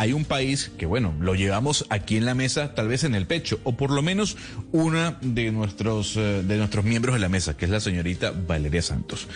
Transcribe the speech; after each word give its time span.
hay 0.00 0.14
un 0.14 0.24
país 0.24 0.72
que, 0.78 0.86
bueno, 0.86 1.14
lo 1.20 1.34
llevamos 1.34 1.84
aquí 1.90 2.16
en 2.16 2.24
la 2.24 2.34
mesa, 2.34 2.74
tal 2.74 2.88
vez 2.88 3.04
en 3.04 3.14
el 3.14 3.26
pecho, 3.26 3.60
o 3.64 3.76
por 3.76 3.90
lo 3.90 4.00
menos 4.00 4.38
una 4.72 5.18
de 5.20 5.52
nuestros, 5.52 6.16
eh, 6.16 6.42
de 6.42 6.56
nuestros 6.56 6.86
miembros 6.86 7.16
de 7.16 7.20
la 7.20 7.28
mesa, 7.28 7.54
que 7.54 7.66
es 7.66 7.70
la 7.70 7.80
señorita 7.80 8.30
Valeria 8.30 8.80
Santos. 8.80 9.28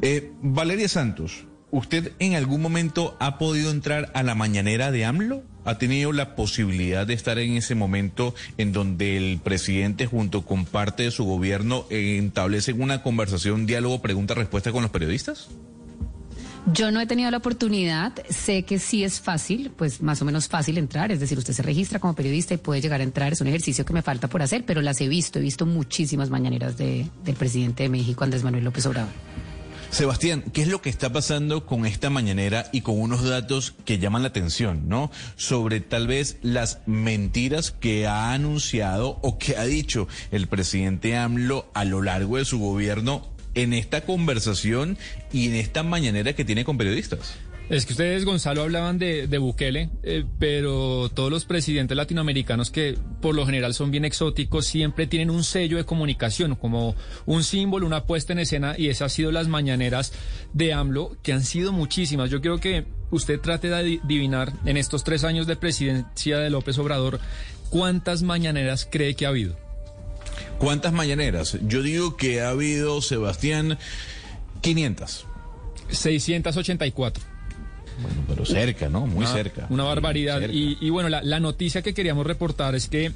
Eh, 0.00 0.30
Valeria 0.40 0.86
Santos, 0.86 1.46
¿usted 1.72 2.12
en 2.20 2.36
algún 2.36 2.62
momento 2.62 3.16
ha 3.18 3.38
podido 3.38 3.72
entrar 3.72 4.12
a 4.14 4.22
la 4.22 4.36
mañanera 4.36 4.92
de 4.92 5.04
AMLO? 5.04 5.42
¿Ha 5.64 5.78
tenido 5.78 6.12
la 6.12 6.36
posibilidad 6.36 7.04
de 7.04 7.14
estar 7.14 7.40
en 7.40 7.56
ese 7.56 7.74
momento 7.74 8.36
en 8.56 8.72
donde 8.72 9.16
el 9.16 9.40
presidente 9.42 10.06
junto 10.06 10.46
con 10.46 10.64
parte 10.64 11.02
de 11.02 11.10
su 11.10 11.24
gobierno 11.24 11.86
establecen 11.90 12.80
una 12.80 13.02
conversación, 13.02 13.66
diálogo, 13.66 14.00
pregunta-respuesta 14.00 14.70
con 14.70 14.82
los 14.82 14.92
periodistas? 14.92 15.48
Yo 16.66 16.90
no 16.90 17.00
he 17.00 17.06
tenido 17.06 17.30
la 17.30 17.38
oportunidad, 17.38 18.12
sé 18.28 18.64
que 18.64 18.78
sí 18.78 19.02
es 19.02 19.20
fácil, 19.20 19.70
pues 19.74 20.02
más 20.02 20.20
o 20.20 20.24
menos 20.24 20.48
fácil 20.48 20.76
entrar, 20.76 21.10
es 21.10 21.20
decir, 21.20 21.38
usted 21.38 21.54
se 21.54 21.62
registra 21.62 21.98
como 21.98 22.14
periodista 22.14 22.54
y 22.54 22.58
puede 22.58 22.80
llegar 22.80 23.00
a 23.00 23.04
entrar, 23.04 23.32
es 23.32 23.40
un 23.40 23.46
ejercicio 23.46 23.84
que 23.84 23.94
me 23.94 24.02
falta 24.02 24.28
por 24.28 24.42
hacer, 24.42 24.64
pero 24.66 24.82
las 24.82 25.00
he 25.00 25.08
visto, 25.08 25.38
he 25.38 25.42
visto 25.42 25.64
muchísimas 25.64 26.28
mañaneras 26.30 26.76
de, 26.76 27.06
del 27.24 27.36
presidente 27.36 27.84
de 27.84 27.88
México, 27.88 28.24
Andrés 28.24 28.44
Manuel 28.44 28.64
López 28.64 28.84
Obrador. 28.86 29.12
Sebastián, 29.90 30.44
¿qué 30.52 30.62
es 30.62 30.68
lo 30.68 30.82
que 30.82 30.90
está 30.90 31.10
pasando 31.10 31.64
con 31.64 31.86
esta 31.86 32.10
mañanera 32.10 32.66
y 32.72 32.82
con 32.82 33.00
unos 33.00 33.24
datos 33.24 33.74
que 33.86 33.98
llaman 33.98 34.22
la 34.22 34.28
atención, 34.28 34.86
¿no? 34.88 35.10
Sobre 35.36 35.80
tal 35.80 36.06
vez 36.06 36.36
las 36.42 36.80
mentiras 36.86 37.70
que 37.70 38.06
ha 38.06 38.32
anunciado 38.34 39.18
o 39.22 39.38
que 39.38 39.56
ha 39.56 39.64
dicho 39.64 40.06
el 40.30 40.46
presidente 40.46 41.16
AMLO 41.16 41.70
a 41.72 41.86
lo 41.86 42.02
largo 42.02 42.36
de 42.36 42.44
su 42.44 42.58
gobierno 42.58 43.37
en 43.62 43.72
esta 43.72 44.02
conversación 44.02 44.96
y 45.32 45.48
en 45.48 45.54
esta 45.54 45.82
mañanera 45.82 46.32
que 46.32 46.44
tiene 46.44 46.64
con 46.64 46.78
periodistas? 46.78 47.34
Es 47.68 47.84
que 47.84 47.92
ustedes, 47.92 48.24
Gonzalo, 48.24 48.62
hablaban 48.62 48.98
de, 48.98 49.26
Bukele, 49.38 49.90
eh, 50.02 50.24
pero 50.38 51.10
todos 51.12 51.30
los 51.30 51.44
presidentes 51.44 51.94
latinoamericanos 51.98 52.70
que 52.70 52.96
por 53.20 53.34
lo 53.34 53.44
general 53.44 53.74
son 53.74 53.90
bien 53.90 54.06
exóticos 54.06 54.64
siempre 54.64 55.06
tienen 55.06 55.28
un 55.28 55.44
sello 55.44 55.76
de 55.76 55.84
comunicación, 55.84 56.54
como 56.54 56.96
un 57.26 57.44
símbolo, 57.44 57.86
una 57.86 58.04
puesta 58.04 58.32
en 58.32 58.38
escena, 58.38 58.74
y 58.78 58.88
esas 58.88 59.02
han 59.02 59.10
sido 59.10 59.32
las 59.32 59.48
mañaneras 59.48 60.14
de 60.54 60.72
AMLO, 60.72 61.18
que 61.22 61.34
han 61.34 61.44
sido 61.44 61.72
muchísimas. 61.72 62.30
Yo 62.30 62.40
quiero 62.40 62.58
que 62.58 62.86
usted 63.10 63.38
trate 63.38 63.68
de 63.68 63.74
adivinar 63.74 64.50
en 64.64 64.78
estos 64.78 65.04
tres 65.04 65.22
años 65.24 65.46
de 65.46 65.56
presidencia 65.56 66.38
de 66.38 66.48
López 66.48 66.78
Obrador, 66.78 67.20
¿cuántas 67.68 68.22
mañaneras 68.22 68.88
cree 68.90 69.14
que 69.14 69.26
ha 69.26 69.28
habido? 69.28 69.67
¿Cuántas 70.58 70.92
mañaneras? 70.92 71.58
Yo 71.62 71.82
digo 71.82 72.16
que 72.16 72.40
ha 72.40 72.50
habido, 72.50 73.00
Sebastián, 73.00 73.78
500. 74.60 75.26
684. 75.90 77.24
Bueno, 78.00 78.22
pero 78.28 78.44
cerca, 78.44 78.88
¿no? 78.88 79.06
Muy 79.06 79.26
cerca. 79.26 79.66
Una 79.70 79.84
barbaridad. 79.84 80.40
Y, 80.50 80.90
bueno, 80.90 81.08
la, 81.08 81.40
noticia 81.40 81.82
que 81.82 81.94
queríamos 81.94 82.26
reportar 82.26 82.74
es 82.74 82.88
que 82.88 83.12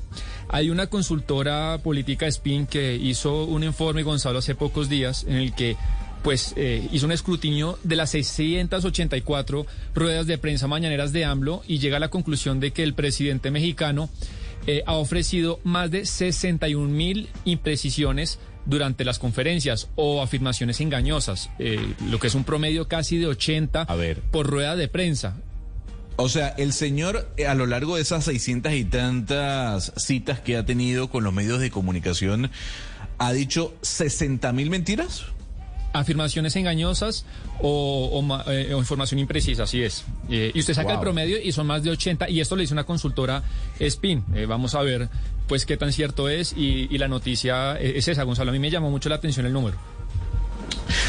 hay 0.48 0.70
una 0.70 0.88
consultora 0.88 1.78
política 1.82 2.26
Spin 2.26 2.66
que 2.66 2.96
hizo 2.96 3.44
un 3.44 3.62
informe, 3.62 4.02
Gonzalo, 4.02 4.38
hace 4.38 4.54
pocos 4.54 4.88
días, 4.88 5.24
en 5.28 5.36
el 5.36 5.54
que 5.54 5.76
pues 6.22 6.54
eh, 6.56 6.88
hizo 6.92 7.06
un 7.06 7.12
escrutinio 7.12 7.80
de 7.82 7.96
las 7.96 8.10
684 8.10 9.66
ruedas 9.92 10.26
de 10.28 10.38
prensa 10.38 10.68
mañaneras 10.68 11.12
de 11.12 11.24
AMLO 11.24 11.62
y 11.66 11.78
llega 11.78 11.96
a 11.96 12.00
la 12.00 12.10
conclusión 12.10 12.60
de 12.60 12.70
que 12.70 12.84
el 12.84 12.94
presidente 12.94 13.50
mexicano 13.50 14.08
eh, 14.66 14.82
ha 14.86 14.94
ofrecido 14.94 15.60
más 15.64 15.90
de 15.90 16.06
61 16.06 16.88
mil 16.88 17.28
imprecisiones 17.44 18.38
durante 18.64 19.04
las 19.04 19.18
conferencias 19.18 19.88
o 19.96 20.22
afirmaciones 20.22 20.80
engañosas, 20.80 21.50
eh, 21.58 21.94
lo 22.08 22.18
que 22.18 22.28
es 22.28 22.34
un 22.34 22.44
promedio 22.44 22.86
casi 22.86 23.18
de 23.18 23.26
80 23.26 23.86
por 24.30 24.46
rueda 24.46 24.76
de 24.76 24.88
prensa. 24.88 25.36
O 26.16 26.28
sea, 26.28 26.48
el 26.48 26.72
señor 26.72 27.28
eh, 27.36 27.46
a 27.46 27.54
lo 27.54 27.66
largo 27.66 27.96
de 27.96 28.02
esas 28.02 28.24
600 28.24 28.72
y 28.74 28.84
tantas 28.84 29.92
citas 29.96 30.40
que 30.40 30.56
ha 30.56 30.64
tenido 30.64 31.10
con 31.10 31.24
los 31.24 31.32
medios 31.32 31.58
de 31.58 31.70
comunicación 31.70 32.50
ha 33.18 33.32
dicho 33.32 33.74
60 33.82 34.52
mil 34.52 34.70
mentiras 34.70 35.24
afirmaciones 35.92 36.56
engañosas 36.56 37.24
o, 37.60 38.22
eh, 38.46 38.74
información 38.76 39.20
imprecisa, 39.20 39.64
así 39.64 39.82
es. 39.82 40.04
Eh, 40.30 40.52
y 40.54 40.60
usted 40.60 40.74
saca 40.74 40.94
el 40.94 41.00
promedio 41.00 41.40
y 41.40 41.52
son 41.52 41.66
más 41.66 41.82
de 41.82 41.90
80, 41.90 42.28
y 42.30 42.40
esto 42.40 42.56
le 42.56 42.62
dice 42.62 42.74
una 42.74 42.84
consultora 42.84 43.42
Spin. 43.78 44.24
Eh, 44.34 44.46
vamos 44.46 44.74
a 44.74 44.82
ver 44.82 45.08
pues 45.48 45.66
qué 45.66 45.76
tan 45.76 45.92
cierto 45.92 46.28
es 46.28 46.54
y, 46.56 46.88
y 46.90 46.98
la 46.98 47.08
noticia 47.08 47.78
es 47.78 48.08
esa, 48.08 48.22
Gonzalo. 48.22 48.50
A 48.50 48.52
mí 48.52 48.58
me 48.58 48.70
llamó 48.70 48.90
mucho 48.90 49.08
la 49.08 49.16
atención 49.16 49.44
el 49.46 49.52
número. 49.52 49.76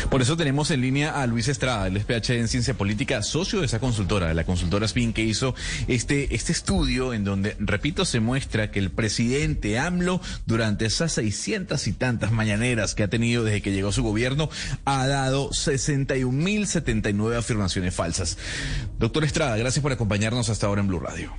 Por 0.09 0.21
eso 0.21 0.37
tenemos 0.37 0.71
en 0.71 0.81
línea 0.81 1.21
a 1.21 1.27
Luis 1.27 1.47
Estrada, 1.47 1.87
el 1.87 1.99
PhD 1.99 2.39
en 2.39 2.47
Ciencia 2.47 2.73
Política, 2.73 3.21
socio 3.21 3.59
de 3.59 3.65
esa 3.65 3.79
consultora, 3.79 4.27
de 4.27 4.33
la 4.33 4.43
consultora 4.43 4.87
SPIN, 4.87 5.13
que 5.13 5.23
hizo 5.23 5.55
este, 5.87 6.35
este 6.35 6.51
estudio 6.51 7.13
en 7.13 7.23
donde, 7.23 7.55
repito, 7.59 8.05
se 8.05 8.19
muestra 8.19 8.71
que 8.71 8.79
el 8.79 8.91
presidente 8.91 9.79
AMLO, 9.79 10.21
durante 10.45 10.85
esas 10.85 11.13
seiscientas 11.13 11.87
y 11.87 11.93
tantas 11.93 12.31
mañaneras 12.31 12.95
que 12.95 13.03
ha 13.03 13.07
tenido 13.07 13.43
desde 13.43 13.61
que 13.61 13.71
llegó 13.71 13.91
su 13.91 14.03
gobierno, 14.03 14.49
ha 14.85 15.07
dado 15.07 15.49
61.079 15.49 17.37
afirmaciones 17.37 17.95
falsas. 17.95 18.37
Doctor 18.99 19.23
Estrada, 19.23 19.57
gracias 19.57 19.81
por 19.81 19.91
acompañarnos 19.91 20.49
hasta 20.49 20.67
ahora 20.67 20.81
en 20.81 20.87
Blue 20.87 20.99
Radio. 20.99 21.33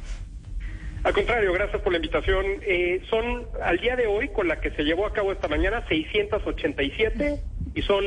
Al 1.05 1.13
contrario, 1.13 1.53
gracias 1.53 1.83
por 1.83 1.93
la 1.93 1.99
invitación. 1.99 2.47
Eh, 2.63 3.03
son 3.11 3.47
al 3.63 3.79
día 3.79 3.95
de 3.95 4.07
hoy, 4.07 4.29
con 4.29 4.49
la 4.49 4.61
que 4.61 4.71
se 4.71 4.85
llevó 4.85 5.07
a 5.07 5.13
cabo 5.13 5.33
esta 5.33 5.49
mañana, 5.49 5.85
687 5.87 7.43
y 7.75 7.83
son 7.83 8.05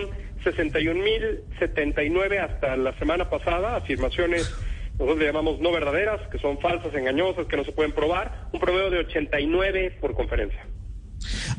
61.079 0.52 2.40
hasta 2.40 2.76
la 2.78 2.98
semana 2.98 3.30
pasada, 3.30 3.76
afirmaciones 3.76 4.54
nosotros 5.00 5.20
le 5.20 5.26
llamamos 5.26 5.60
no 5.60 5.72
verdaderas, 5.72 6.28
que 6.32 6.40
son 6.40 6.60
falsas, 6.60 6.94
engañosas, 6.96 7.46
que 7.46 7.56
no 7.56 7.64
se 7.64 7.72
pueden 7.72 7.92
probar, 7.92 8.50
un 8.52 8.60
promedio 8.60 8.90
de 8.90 9.00
89 9.00 9.98
por 10.02 10.16
conferencia. 10.16 10.66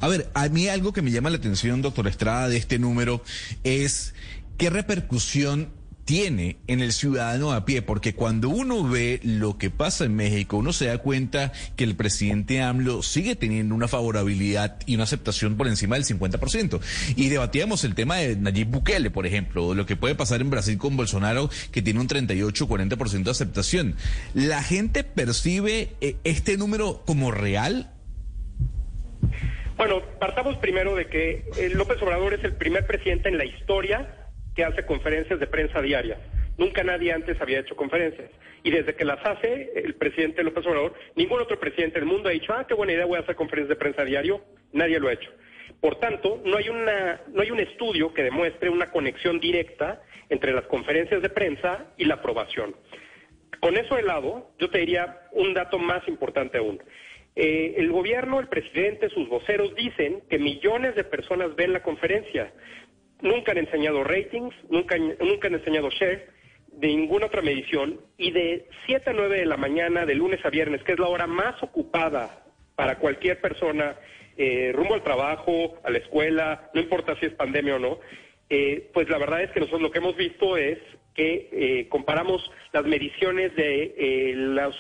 A 0.01 0.09
ver, 0.09 0.27
a 0.35 0.49
mí 0.49 0.69
algo 0.69 0.93
que 0.93 1.03
me 1.03 1.11
llama 1.13 1.31
la 1.31 1.37
atención, 1.37 1.81
doctor 1.81 2.09
Estrada, 2.09 2.49
de 2.49 2.57
este 2.57 2.79
número 2.81 3.23
es 3.63 4.15
qué 4.57 4.71
repercusión 4.71 5.73
tiene 6.09 6.57
en 6.69 6.81
el 6.81 6.93
ciudadano 6.93 7.53
a 7.53 7.67
pie, 7.67 7.83
porque 7.83 8.15
cuando 8.15 8.49
uno 8.49 8.83
ve 8.83 9.21
lo 9.23 9.59
que 9.59 9.69
pasa 9.69 10.07
en 10.07 10.17
México, 10.17 10.57
uno 10.57 10.73
se 10.73 10.87
da 10.87 10.97
cuenta 10.97 11.53
que 11.77 11.85
el 11.85 11.97
presidente 11.97 12.63
AMLO 12.63 13.03
sigue 13.03 13.37
teniendo 13.37 13.75
una 13.75 13.89
favorabilidad 13.89 14.79
y 14.87 14.95
una 14.95 15.05
aceptación 15.05 15.59
por 15.59 15.67
encima 15.67 15.97
del 15.97 16.07
50%. 16.07 16.81
Y 17.15 17.29
debatíamos 17.29 17.85
el 17.85 17.95
tema 17.95 18.17
de 18.17 18.37
Nayib 18.37 18.69
Bukele, 18.69 19.11
por 19.11 19.27
ejemplo, 19.27 19.75
lo 19.75 19.85
que 19.85 19.97
puede 19.97 20.15
pasar 20.15 20.41
en 20.41 20.49
Brasil 20.49 20.79
con 20.79 20.97
Bolsonaro, 20.97 21.51
que 21.73 21.83
tiene 21.83 22.01
un 22.01 22.09
38-40% 22.09 23.25
de 23.25 23.31
aceptación. 23.31 23.95
¿La 24.33 24.63
gente 24.63 25.05
percibe 25.05 25.91
eh, 26.01 26.17
este 26.25 26.57
número 26.57 27.03
como 27.05 27.33
real? 27.33 27.93
Bueno, 29.77 30.01
partamos 30.19 30.57
primero 30.57 30.95
de 30.95 31.07
que 31.09 31.45
eh, 31.59 31.69
López 31.75 32.01
Obrador 32.01 32.33
es 32.33 32.43
el 32.45 32.55
primer 32.55 32.87
presidente 32.87 33.29
en 33.29 33.37
la 33.37 33.45
historia 33.45 34.28
que 34.59 34.65
hace 34.65 34.85
conferencias 34.85 35.39
de 35.39 35.47
prensa 35.47 35.81
diarias. 35.81 36.19
Nunca 36.57 36.83
nadie 36.83 37.13
antes 37.13 37.41
había 37.41 37.61
hecho 37.61 37.77
conferencias. 37.77 38.29
Y 38.65 38.73
desde 38.73 38.97
que 38.97 39.05
las 39.05 39.25
hace 39.25 39.71
el 39.77 39.95
presidente 39.95 40.43
López 40.43 40.67
Obrador, 40.67 40.95
ningún 41.15 41.41
otro 41.41 41.61
presidente 41.61 42.01
del 42.01 42.09
mundo 42.09 42.29
ha 42.29 42.33
dicho, 42.33 42.53
ah, 42.53 42.67
qué 42.67 42.75
buena 42.75 42.93
idea, 42.93 43.07
voy 43.07 43.19
a 43.19 43.21
hacer 43.21 43.37
conferencias 43.37 43.69
de 43.69 43.77
prensa 43.77 44.03
diario. 44.03 44.41
Nadie 44.73 44.99
lo 44.99 45.07
ha 45.07 45.13
hecho. 45.13 45.31
Por 45.81 46.01
tanto, 46.01 46.43
no 46.45 46.57
hay, 46.57 46.71
una, 46.71 47.21
no 47.29 47.41
hay 47.41 47.53
un 47.53 47.61
estudio 47.61 48.13
que 48.13 48.25
demuestre 48.25 48.69
una 48.69 48.91
conexión 48.91 49.39
directa 49.39 50.03
entre 50.29 50.53
las 50.53 50.67
conferencias 50.67 51.23
de 51.23 51.29
prensa 51.29 51.93
y 51.97 52.07
la 52.07 52.15
aprobación. 52.15 52.75
Con 53.61 53.77
eso 53.77 53.95
de 53.95 54.03
lado, 54.03 54.51
yo 54.59 54.71
te 54.71 54.79
diría 54.79 55.21
un 55.31 55.55
dato 55.55 55.79
más 55.79 56.03
importante 56.09 56.59
aún. 56.59 56.83
Eh, 57.37 57.75
el 57.77 57.93
gobierno, 57.93 58.41
el 58.41 58.49
presidente, 58.49 59.09
sus 59.11 59.29
voceros 59.29 59.73
dicen 59.77 60.25
que 60.29 60.41
millones 60.41 60.97
de 60.97 61.05
personas 61.05 61.55
ven 61.55 61.73
la 61.73 61.85
conferencia, 61.85 62.53
nunca 63.21 63.53
han 63.53 63.59
enseñado 63.59 64.05
ratings, 64.05 64.55
nunca, 64.71 64.97
nunca 64.99 65.49
han 65.49 65.55
enseñado 65.55 65.91
share 65.91 66.29
de 66.73 66.89
ninguna 66.89 67.27
otra 67.27 67.43
medición 67.43 68.01
y 68.17 68.31
de 68.31 68.69
7 68.87 69.11
a 69.11 69.13
9 69.13 69.39
de 69.39 69.47
la 69.47 69.57
mañana 69.57 70.07
de 70.07 70.15
lunes 70.15 70.45
a 70.45 70.51
viernes, 70.51 70.83
que 70.85 70.93
es 70.93 70.99
la 70.99 71.09
hora 71.09 71.27
más 71.27 71.61
ocupada 71.63 72.45
para 72.77 72.99
cualquier 72.99 73.41
persona 73.41 73.97
eh, 74.37 74.71
rumbo 74.73 74.95
al 74.95 75.03
trabajo, 75.03 75.81
a 75.83 75.91
la 75.91 75.99
escuela, 75.99 76.71
no 76.73 76.81
importa 76.81 77.17
si 77.19 77.27
es 77.27 77.33
pandemia 77.33 77.75
o 77.75 77.79
no, 77.81 77.99
eh, 78.49 78.89
pues 78.95 79.09
la 79.09 79.19
verdad 79.19 79.43
es 79.43 79.51
que 79.51 79.61
nosotros 79.61 79.83
lo 79.83 79.91
que 79.91 79.99
hemos 79.99 80.17
visto 80.17 80.57
es 80.57 80.79
que 81.15 81.49
eh, 81.51 81.89
comparamos 81.89 82.49
las 82.73 82.85
mediciones 82.85 83.55
de 83.57 84.35
las, 84.37 84.73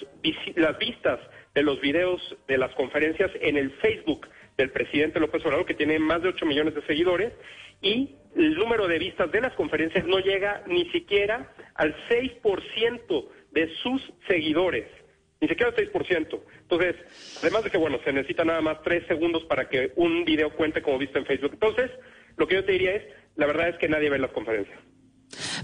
las 0.55 0.79
vistas 0.79 1.19
de 1.55 1.62
los 1.65 1.81
videos 1.81 2.37
de 2.47 2.59
las 2.59 2.73
conferencias 2.77 3.33
en 3.41 3.57
el 3.57 3.73
Facebook 3.73 4.29
del 4.59 4.71
presidente 4.71 5.21
López 5.21 5.43
Obrador, 5.47 5.65
que 5.65 5.75
tiene 5.75 5.99
más 6.01 6.21
de 6.21 6.29
8 6.29 6.45
millones 6.45 6.75
de 6.75 6.83
seguidores, 6.83 7.33
y 7.81 8.17
el 8.37 8.55
número 8.57 8.89
de 8.89 8.99
vistas 8.99 9.31
de 9.31 9.41
las 9.41 9.55
conferencias 9.55 10.05
no 10.05 10.19
llega 10.19 10.65
ni 10.67 10.91
siquiera 10.91 11.55
al 11.75 11.95
6% 12.09 13.29
de 13.53 13.75
sus 13.77 14.03
seguidores. 14.27 14.87
Ni 15.41 15.47
siquiera 15.47 15.71
al 15.71 15.77
6%. 15.77 16.41
Entonces, 16.63 16.97
además 17.41 17.63
de 17.63 17.71
que, 17.71 17.79
bueno, 17.79 18.01
se 18.05 18.13
necesita 18.13 18.45
nada 18.45 18.61
más 18.61 18.83
tres 18.83 19.07
segundos 19.07 19.45
para 19.45 19.69
que 19.69 19.93
un 19.95 20.25
video 20.25 20.51
cuente 20.51 20.83
como 20.83 20.99
visto 20.99 21.19
en 21.19 21.27
Facebook. 21.27 21.53
Entonces, 21.53 21.93
lo 22.37 22.49
que 22.49 22.57
yo 22.57 22.65
te 22.65 22.73
diría 22.73 22.97
es, 22.97 23.05
la 23.37 23.47
verdad 23.47 23.69
es 23.69 23.79
que 23.79 23.89
nadie 23.89 24.11
ve 24.11 24.19
las 24.19 24.33
conferencias. 24.33 24.79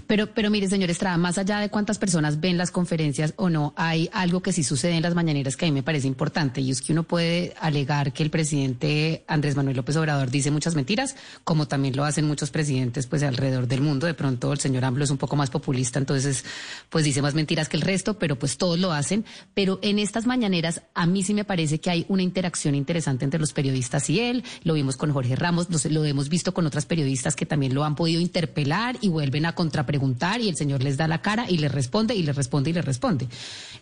Pero, 0.07 0.27
pero 0.33 0.49
mire, 0.49 0.67
señor 0.67 0.89
Estrada, 0.89 1.17
más 1.17 1.37
allá 1.37 1.59
de 1.59 1.69
cuántas 1.69 1.97
personas 1.97 2.39
ven 2.39 2.57
las 2.57 2.71
conferencias 2.71 3.33
o 3.37 3.49
no, 3.49 3.73
hay 3.75 4.09
algo 4.13 4.41
que 4.41 4.53
sí 4.53 4.63
sucede 4.63 4.93
en 4.93 5.01
las 5.01 5.15
mañaneras 5.15 5.57
que 5.57 5.65
a 5.65 5.67
mí 5.67 5.73
me 5.73 5.83
parece 5.83 6.07
importante 6.07 6.61
y 6.61 6.71
es 6.71 6.81
que 6.81 6.93
uno 6.93 7.03
puede 7.03 7.53
alegar 7.59 8.13
que 8.13 8.23
el 8.23 8.29
presidente 8.29 9.23
Andrés 9.27 9.55
Manuel 9.55 9.77
López 9.77 9.95
Obrador 9.97 10.29
dice 10.29 10.51
muchas 10.51 10.75
mentiras, 10.75 11.15
como 11.43 11.67
también 11.67 11.95
lo 11.95 12.03
hacen 12.03 12.27
muchos 12.27 12.51
presidentes 12.51 13.07
pues 13.07 13.23
alrededor 13.23 13.67
del 13.67 13.81
mundo. 13.81 14.07
De 14.07 14.13
pronto 14.13 14.51
el 14.53 14.59
señor 14.59 14.85
AMLO 14.85 15.03
es 15.03 15.09
un 15.09 15.17
poco 15.17 15.35
más 15.35 15.49
populista, 15.49 15.99
entonces 15.99 16.45
pues 16.89 17.05
dice 17.05 17.21
más 17.21 17.33
mentiras 17.33 17.69
que 17.69 17.77
el 17.77 17.81
resto, 17.81 18.17
pero 18.19 18.37
pues 18.37 18.57
todos 18.57 18.79
lo 18.79 18.91
hacen. 18.91 19.25
Pero 19.53 19.79
en 19.81 19.99
estas 19.99 20.25
mañaneras 20.25 20.81
a 20.93 21.05
mí 21.05 21.23
sí 21.23 21.33
me 21.33 21.45
parece 21.45 21.79
que 21.79 21.89
hay 21.89 22.05
una 22.09 22.23
interacción 22.23 22.75
interesante 22.75 23.25
entre 23.25 23.39
los 23.39 23.53
periodistas 23.53 24.09
y 24.09 24.19
él. 24.19 24.43
Lo 24.63 24.73
vimos 24.73 24.97
con 24.97 25.11
Jorge 25.11 25.35
Ramos, 25.35 25.67
lo, 25.89 26.05
hemos 26.05 26.29
visto 26.29 26.53
con 26.53 26.65
otras 26.65 26.85
periodistas 26.85 27.35
que 27.35 27.45
también 27.45 27.73
lo 27.73 27.83
han 27.83 27.95
podido 27.95 28.21
interpelar 28.21 28.97
y 29.01 29.09
vuelven 29.09 29.45
a 29.45 29.55
contrapreguntar 29.85 30.41
y 30.41 30.49
el 30.49 30.55
señor 30.55 30.83
les 30.83 30.97
da 30.97 31.07
la 31.07 31.21
cara 31.21 31.45
y 31.47 31.57
les 31.57 31.71
responde 31.71 32.15
y 32.15 32.23
les 32.23 32.35
responde 32.35 32.71
y 32.71 32.73
les 32.73 32.83
responde. 32.83 33.27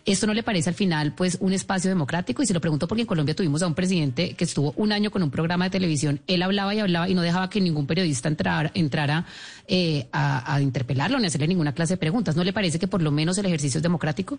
¿Esto 0.04 0.26
no 0.26 0.34
le 0.34 0.42
parece 0.42 0.68
al 0.68 0.74
final 0.74 1.14
pues 1.16 1.38
un 1.40 1.52
espacio 1.52 1.88
democrático? 1.88 2.42
Y 2.42 2.46
se 2.46 2.52
lo 2.52 2.60
pregunto 2.60 2.86
porque 2.86 3.02
en 3.02 3.06
Colombia 3.06 3.34
tuvimos 3.34 3.62
a 3.62 3.66
un 3.66 3.74
presidente 3.74 4.34
que 4.34 4.44
estuvo 4.44 4.72
un 4.76 4.92
año 4.92 5.10
con 5.10 5.22
un 5.22 5.30
programa 5.30 5.64
de 5.64 5.70
televisión, 5.70 6.20
él 6.26 6.42
hablaba 6.42 6.74
y 6.74 6.80
hablaba 6.80 7.08
y 7.08 7.14
no 7.14 7.22
dejaba 7.22 7.48
que 7.48 7.60
ningún 7.60 7.86
periodista 7.86 8.28
entrara, 8.28 8.70
entrara 8.74 9.24
eh, 9.66 10.06
a, 10.12 10.54
a 10.54 10.60
interpelarlo 10.60 11.18
ni 11.18 11.26
hacerle 11.26 11.48
ninguna 11.48 11.72
clase 11.72 11.94
de 11.94 11.98
preguntas. 11.98 12.36
¿No 12.36 12.44
le 12.44 12.52
parece 12.52 12.78
que 12.78 12.86
por 12.86 13.00
lo 13.00 13.10
menos 13.10 13.38
el 13.38 13.46
ejercicio 13.46 13.78
es 13.78 13.82
democrático? 13.82 14.38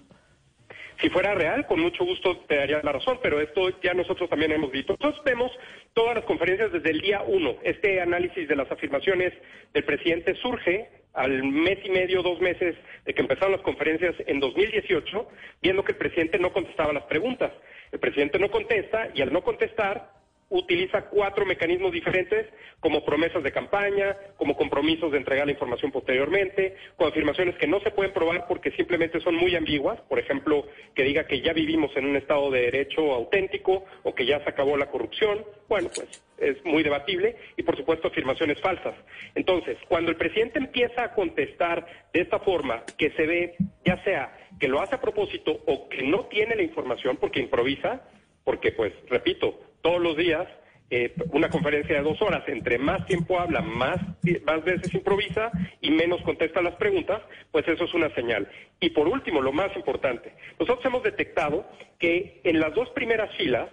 Si 1.02 1.10
fuera 1.10 1.36
real, 1.36 1.66
con 1.68 1.82
mucho 1.82 2.06
gusto 2.06 2.38
te 2.48 2.56
daría 2.56 2.82
la 2.82 2.94
razón, 2.94 3.20
pero 3.22 3.42
esto 3.42 3.70
ya 3.82 3.94
nosotros 3.94 4.30
también 4.30 4.52
hemos 4.54 4.72
visto. 4.72 4.96
Nosotros 5.00 5.24
vemos 5.26 5.52
todas 5.94 6.16
las 6.16 6.26
conferencias 6.26 6.72
desde 6.72 6.92
el 6.92 7.02
día 7.02 7.22
uno. 7.28 7.56
Este 7.64 8.00
análisis 8.00 8.48
de 8.48 8.56
las 8.56 8.72
afirmaciones 8.72 9.34
del 9.74 9.84
presidente 9.84 10.36
surge 10.36 10.90
al 11.16 11.44
mes 11.44 11.80
y 11.84 11.90
medio, 11.90 12.22
dos 12.22 12.40
meses 12.42 12.76
de 13.06 13.14
que 13.14 13.22
empezaron 13.22 13.54
las 13.54 13.62
conferencias 13.62 14.16
en 14.28 14.40
2018, 14.40 15.28
viendo 15.62 15.84
que 15.84 15.94
el 15.94 15.98
presidente 15.98 16.38
no 16.40 16.52
contestaba 16.52 16.94
las 16.94 17.04
preguntas. 17.04 17.52
El 17.92 18.00
presidente 18.00 18.40
no 18.40 18.52
contesta 18.52 19.10
y 19.14 19.22
al 19.22 19.32
no 19.32 19.42
contestar 19.42 20.15
utiliza 20.50 21.06
cuatro 21.10 21.46
mecanismos 21.46 21.92
diferentes 21.92 22.48
como 22.80 23.04
promesas 23.04 23.44
de 23.44 23.52
campaña, 23.52 24.16
como 24.38 24.56
compromisos 24.56 25.12
de 25.12 25.18
entregar 25.18 25.46
la 25.46 25.54
información 25.54 25.92
posteriormente, 25.92 26.76
con 26.96 27.08
afirmaciones 27.08 27.56
que 27.56 27.68
no 27.68 27.80
se 27.80 27.92
pueden 27.92 28.14
probar 28.14 28.46
porque 28.48 28.72
simplemente 28.72 29.20
son 29.22 29.36
muy 29.36 29.56
ambiguas, 29.56 30.00
por 30.02 30.20
ejemplo, 30.20 30.68
que 30.94 31.04
diga 31.04 31.26
que 31.26 31.42
ya 31.42 31.54
vivimos 31.54 31.96
en 31.98 32.06
un 32.06 32.16
estado 32.16 32.52
de 32.52 32.62
derecho 32.62 33.14
auténtico 33.14 33.86
o 34.04 34.14
que 34.14 34.26
ya 34.26 34.44
se 34.44 34.50
acabó 34.50 34.78
la 34.78 34.90
corrupción, 34.92 35.44
bueno, 35.68 35.90
pues 35.96 36.24
es 36.38 36.64
muy 36.66 36.84
debatible 36.84 37.36
y 37.58 37.64
por 37.64 37.78
supuesto 37.78 38.08
afirmaciones 38.08 38.60
falsas. 38.60 38.96
Entonces, 39.34 39.78
cuando 39.88 40.12
el 40.12 40.18
presidente 40.18 40.60
empieza 40.60 41.04
a 41.04 41.14
contestar 41.14 41.86
de 42.14 42.22
esta 42.22 42.40
forma, 42.40 42.84
que 42.98 43.12
se 43.12 43.26
ve 43.26 43.56
ya 43.84 44.04
sea 44.04 44.38
que 44.60 44.68
lo 44.68 44.82
hace 44.82 44.96
a 44.96 45.02
propósito 45.02 45.60
o 45.66 45.90
que 45.90 46.04
no 46.04 46.26
tiene 46.26 46.56
la 46.56 46.64
información 46.64 47.18
porque 47.18 47.40
improvisa, 47.40 48.04
porque 48.46 48.72
pues, 48.72 48.94
repito, 49.10 49.60
todos 49.82 50.02
los 50.02 50.16
días 50.16 50.48
eh, 50.92 51.16
una 51.32 51.50
conferencia 51.50 51.96
de 51.96 52.04
dos 52.04 52.22
horas, 52.22 52.44
entre 52.48 52.78
más 52.78 53.06
tiempo 53.08 53.40
habla, 53.40 53.62
más, 53.62 53.98
más 54.46 54.64
veces 54.64 54.94
improvisa 54.94 55.52
y 55.82 55.90
menos 55.90 56.22
contesta 56.22 56.62
las 56.62 56.76
preguntas, 56.76 57.22
pues 57.52 57.68
eso 57.68 57.86
es 57.86 57.94
una 57.96 58.14
señal. 58.14 58.48
Y 58.80 58.92
por 58.92 59.08
último, 59.08 59.42
lo 59.42 59.52
más 59.52 59.76
importante, 59.76 60.34
nosotros 60.60 60.86
hemos 60.86 61.02
detectado 61.02 61.68
que 61.98 62.40
en 62.44 62.60
las 62.60 62.74
dos 62.76 62.90
primeras 62.92 63.36
filas 63.36 63.70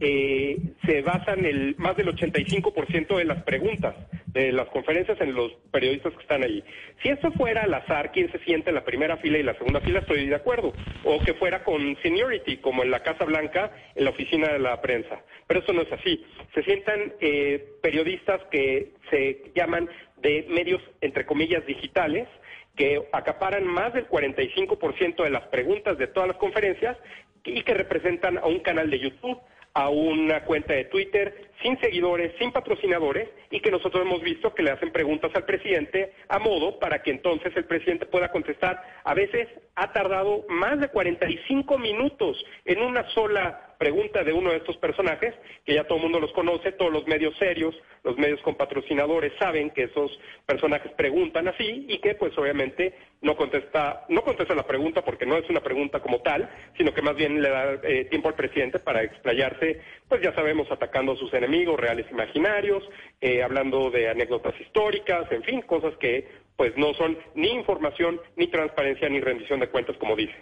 eh, 0.00 0.58
se 0.84 1.02
basan 1.02 1.44
el 1.44 1.74
más 1.78 1.96
del 1.96 2.08
85% 2.08 3.16
de 3.16 3.24
las 3.24 3.42
preguntas 3.44 3.94
de 4.26 4.52
las 4.52 4.68
conferencias 4.68 5.18
en 5.22 5.34
los 5.34 5.52
periodistas 5.70 6.12
que 6.12 6.20
están 6.20 6.42
allí. 6.42 6.62
Si 7.02 7.08
eso 7.08 7.32
fuera 7.32 7.62
al 7.62 7.72
azar, 7.72 8.12
quién 8.12 8.30
se 8.30 8.38
siente 8.40 8.68
en 8.68 8.74
la 8.74 8.84
primera 8.84 9.16
fila 9.16 9.38
y 9.38 9.42
la 9.42 9.54
segunda 9.54 9.80
fila, 9.80 10.00
estoy 10.00 10.26
de 10.26 10.34
acuerdo. 10.34 10.74
O 11.04 11.18
que 11.20 11.32
fuera 11.34 11.64
con 11.64 11.96
seniority, 12.02 12.58
como 12.58 12.82
en 12.82 12.90
la 12.90 13.02
Casa 13.02 13.24
Blanca, 13.24 13.72
en 13.94 14.04
la 14.04 14.10
oficina 14.10 14.52
de 14.52 14.58
la 14.58 14.80
prensa. 14.82 15.22
Pero 15.46 15.60
eso 15.60 15.72
no 15.72 15.82
es 15.82 15.92
así. 15.92 16.22
Se 16.54 16.62
sientan 16.64 17.14
eh, 17.20 17.66
periodistas 17.80 18.42
que 18.50 18.92
se 19.10 19.52
llaman 19.54 19.88
de 20.18 20.46
medios, 20.50 20.82
entre 21.00 21.24
comillas, 21.24 21.64
digitales, 21.64 22.28
que 22.76 23.02
acaparan 23.12 23.66
más 23.66 23.94
del 23.94 24.06
45% 24.06 25.24
de 25.24 25.30
las 25.30 25.44
preguntas 25.48 25.96
de 25.96 26.08
todas 26.08 26.28
las 26.28 26.36
conferencias 26.36 26.98
y 27.42 27.62
que 27.62 27.72
representan 27.72 28.36
a 28.36 28.46
un 28.46 28.60
canal 28.60 28.90
de 28.90 28.98
YouTube 28.98 29.38
a 29.76 29.90
una 29.90 30.42
cuenta 30.44 30.72
de 30.72 30.84
Twitter 30.86 31.50
sin 31.62 31.78
seguidores, 31.80 32.32
sin 32.38 32.52
patrocinadores 32.52 33.28
y 33.50 33.60
que 33.60 33.70
nosotros 33.70 34.04
hemos 34.04 34.22
visto 34.22 34.54
que 34.54 34.62
le 34.62 34.70
hacen 34.70 34.92
preguntas 34.92 35.30
al 35.34 35.44
presidente 35.44 36.12
a 36.28 36.38
modo 36.38 36.78
para 36.78 37.02
que 37.02 37.10
entonces 37.10 37.52
el 37.56 37.64
presidente 37.64 38.06
pueda 38.06 38.30
contestar. 38.30 38.82
A 39.04 39.14
veces 39.14 39.48
ha 39.74 39.92
tardado 39.92 40.44
más 40.48 40.80
de 40.80 40.88
45 40.88 41.78
minutos 41.78 42.44
en 42.64 42.82
una 42.82 43.08
sola 43.10 43.62
pregunta 43.78 44.24
de 44.24 44.32
uno 44.32 44.50
de 44.50 44.56
estos 44.56 44.76
personajes, 44.78 45.34
que 45.64 45.74
ya 45.74 45.84
todo 45.84 45.98
el 45.98 46.04
mundo 46.04 46.18
los 46.18 46.32
conoce, 46.32 46.72
todos 46.72 46.92
los 46.92 47.06
medios 47.06 47.36
serios, 47.36 47.74
los 48.04 48.16
medios 48.16 48.40
con 48.40 48.54
patrocinadores 48.54 49.32
saben 49.38 49.70
que 49.70 49.84
esos 49.84 50.18
personajes 50.46 50.92
preguntan 50.92 51.48
así 51.48 51.84
y 51.88 51.98
que 51.98 52.14
pues 52.14 52.36
obviamente 52.38 52.94
no 53.20 53.36
contesta, 53.36 54.04
no 54.08 54.22
contesta 54.22 54.54
la 54.54 54.66
pregunta 54.66 55.04
porque 55.04 55.26
no 55.26 55.36
es 55.36 55.48
una 55.50 55.60
pregunta 55.60 56.00
como 56.00 56.20
tal, 56.20 56.48
sino 56.76 56.94
que 56.94 57.02
más 57.02 57.16
bien 57.16 57.42
le 57.42 57.50
da 57.50 57.78
eh, 57.82 58.06
tiempo 58.06 58.28
al 58.28 58.34
presidente 58.34 58.78
para 58.78 59.02
explayarse, 59.02 59.80
pues 60.08 60.22
ya 60.22 60.34
sabemos, 60.34 60.70
atacando 60.70 61.12
a 61.12 61.16
sus 61.16 61.32
enemigos 61.34 61.45
reales 61.76 62.06
imaginarios, 62.10 62.82
eh, 63.20 63.42
hablando 63.42 63.90
de 63.90 64.08
anécdotas 64.08 64.54
históricas, 64.60 65.30
en 65.30 65.42
fin, 65.42 65.62
cosas 65.62 65.96
que 65.98 66.28
pues 66.56 66.76
no 66.76 66.94
son 66.94 67.18
ni 67.34 67.48
información, 67.48 68.20
ni 68.36 68.46
transparencia, 68.46 69.08
ni 69.08 69.20
rendición 69.20 69.60
de 69.60 69.68
cuentas, 69.68 69.96
como 69.98 70.16
dice. 70.16 70.34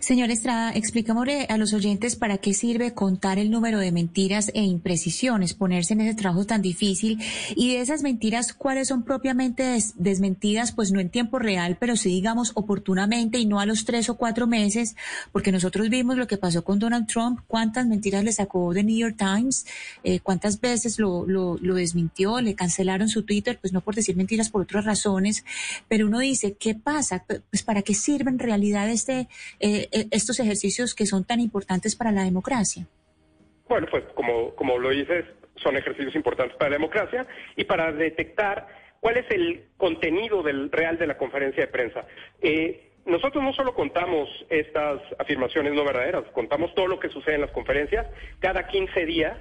Señor 0.00 0.30
Estrada, 0.30 0.72
explícame 0.72 1.10
a 1.48 1.58
los 1.58 1.74
oyentes 1.74 2.16
para 2.16 2.38
qué 2.38 2.54
sirve 2.54 2.94
contar 2.94 3.38
el 3.38 3.50
número 3.50 3.78
de 3.78 3.92
mentiras 3.92 4.50
e 4.54 4.62
imprecisiones, 4.62 5.54
ponerse 5.54 5.94
en 5.94 6.00
ese 6.02 6.14
trabajo 6.14 6.46
tan 6.46 6.62
difícil. 6.62 7.20
Y 7.56 7.74
de 7.74 7.80
esas 7.80 8.02
mentiras, 8.02 8.54
cuáles 8.54 8.88
son 8.88 9.02
propiamente 9.02 9.76
desmentidas, 9.96 10.72
pues 10.72 10.92
no 10.92 11.00
en 11.00 11.10
tiempo 11.10 11.38
real, 11.38 11.76
pero 11.78 11.96
sí 11.96 12.08
digamos 12.08 12.52
oportunamente 12.54 13.38
y 13.38 13.46
no 13.46 13.60
a 13.60 13.66
los 13.66 13.84
tres 13.84 14.08
o 14.08 14.16
cuatro 14.16 14.46
meses, 14.46 14.96
porque 15.32 15.52
nosotros 15.52 15.88
vimos 15.90 16.16
lo 16.16 16.26
que 16.26 16.36
pasó 16.36 16.64
con 16.64 16.78
Donald 16.78 17.06
Trump, 17.06 17.40
cuántas 17.46 17.86
mentiras 17.86 18.24
le 18.24 18.32
sacó 18.32 18.72
de 18.72 18.84
New 18.84 18.96
York 18.96 19.16
Times, 19.18 19.66
eh, 20.04 20.20
cuántas 20.20 20.60
veces 20.60 20.98
lo, 20.98 21.26
lo, 21.26 21.58
lo 21.60 21.74
desmintió, 21.74 22.40
le 22.40 22.54
cancelaron 22.54 23.08
su 23.08 23.24
Twitter, 23.24 23.58
pues 23.60 23.72
no 23.72 23.80
por 23.80 23.94
decir 23.94 24.16
mentiras 24.16 24.48
por 24.48 24.62
otras 24.62 24.84
razones, 24.84 25.44
pero 25.88 26.06
uno 26.06 26.20
dice, 26.20 26.56
¿qué 26.58 26.74
pasa? 26.74 27.24
Pues 27.50 27.62
para 27.62 27.82
qué 27.82 27.94
sirve 27.94 28.30
en 28.30 28.38
realidad 28.38 28.88
este 28.88 29.28
eh, 29.60 29.88
eh, 29.92 30.06
estos 30.10 30.40
ejercicios 30.40 30.94
que 30.94 31.06
son 31.06 31.24
tan 31.24 31.38
importantes 31.38 31.94
para 31.94 32.12
la 32.12 32.24
democracia? 32.24 32.86
Bueno, 33.68 33.86
pues 33.90 34.04
como, 34.14 34.54
como 34.54 34.78
lo 34.78 34.90
dices, 34.90 35.26
son 35.56 35.76
ejercicios 35.76 36.14
importantes 36.14 36.56
para 36.56 36.70
la 36.70 36.76
democracia 36.76 37.26
y 37.56 37.64
para 37.64 37.92
detectar 37.92 38.68
cuál 39.00 39.18
es 39.18 39.30
el 39.30 39.66
contenido 39.76 40.42
del 40.42 40.72
real 40.72 40.98
de 40.98 41.06
la 41.06 41.18
conferencia 41.18 41.66
de 41.66 41.72
prensa. 41.72 42.06
Eh, 42.40 42.90
nosotros 43.04 43.44
no 43.44 43.52
solo 43.52 43.74
contamos 43.74 44.28
estas 44.48 45.00
afirmaciones 45.18 45.74
no 45.74 45.84
verdaderas, 45.84 46.24
contamos 46.32 46.74
todo 46.74 46.86
lo 46.86 46.98
que 46.98 47.08
sucede 47.08 47.34
en 47.34 47.42
las 47.42 47.50
conferencias. 47.50 48.06
Cada 48.40 48.66
15 48.66 49.06
días 49.06 49.36